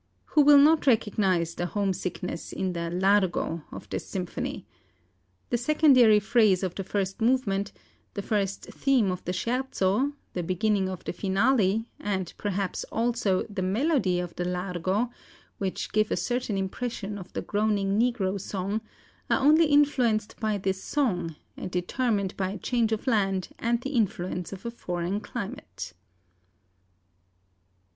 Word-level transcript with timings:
Who 0.33 0.41
will 0.41 0.57
not 0.57 0.87
recognize 0.87 1.53
the 1.53 1.67
homesickness 1.67 2.51
in 2.51 2.73
the 2.73 2.89
Largo 2.89 3.61
of 3.71 3.87
this 3.89 4.07
symphony? 4.07 4.65
The 5.51 5.59
secondary 5.59 6.19
phrase 6.19 6.63
of 6.63 6.73
the 6.73 6.83
first 6.83 7.21
movement, 7.21 7.71
the 8.15 8.23
first 8.23 8.63
theme 8.65 9.11
of 9.11 9.23
the 9.25 9.31
scherzo, 9.31 10.13
the 10.33 10.41
beginning 10.41 10.89
of 10.89 11.03
the 11.03 11.13
finale, 11.13 11.87
and 11.99 12.33
perhaps, 12.37 12.83
also, 12.85 13.43
the 13.43 13.61
melody 13.61 14.19
of 14.19 14.35
the 14.37 14.43
Largo, 14.45 15.11
which 15.59 15.91
give 15.91 16.09
a 16.09 16.17
certain 16.17 16.57
impression 16.57 17.19
of 17.19 17.31
the 17.33 17.43
groaning 17.43 17.99
negro 17.99 18.41
song, 18.41 18.81
are 19.29 19.41
only 19.43 19.67
influenced 19.67 20.35
by 20.39 20.57
this 20.57 20.83
song, 20.83 21.35
and 21.55 21.69
determined 21.69 22.35
by 22.35 22.57
change 22.57 22.91
of 22.91 23.05
land 23.05 23.49
and 23.59 23.81
the 23.81 23.91
influence 23.91 24.51
of 24.51 24.65
a 24.65 24.71
foreign 24.71 25.19
climate." 25.19 25.93